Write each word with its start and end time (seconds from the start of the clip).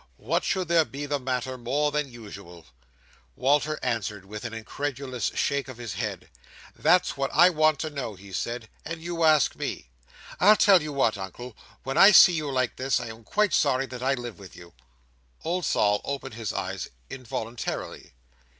What 0.17 0.43
should 0.43 0.67
there 0.67 0.83
be 0.83 1.05
the 1.05 1.19
matter 1.19 1.59
more 1.59 1.91
than 1.91 2.11
usual?" 2.11 2.65
Walter 3.35 3.77
answered 3.83 4.25
with 4.25 4.45
an 4.45 4.51
incredulous 4.55 5.25
shake 5.35 5.67
of 5.67 5.77
his 5.77 5.93
head. 5.93 6.27
"That's 6.75 7.17
what 7.17 7.29
I 7.31 7.51
want 7.51 7.77
to 7.81 7.91
know," 7.91 8.15
he 8.15 8.33
said, 8.33 8.67
"and 8.83 8.99
you 9.03 9.23
ask 9.23 9.55
me! 9.55 9.91
I'll 10.39 10.55
tell 10.57 10.81
you 10.81 10.91
what, 10.91 11.19
Uncle, 11.19 11.55
when 11.83 11.99
I 11.99 12.09
see 12.09 12.33
you 12.33 12.49
like 12.51 12.77
this, 12.77 12.99
I 12.99 13.09
am 13.09 13.23
quite 13.23 13.53
sorry 13.53 13.85
that 13.85 14.01
I 14.01 14.15
live 14.15 14.39
with 14.39 14.55
you." 14.55 14.73
Old 15.43 15.65
Sol 15.65 16.01
opened 16.03 16.33
his 16.33 16.51
eyes 16.51 16.87
involuntarily. 17.11 18.13